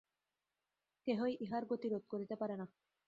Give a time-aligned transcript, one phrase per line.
[1.07, 2.65] কেহই ইহার গতি রোধ করিতে পারে না।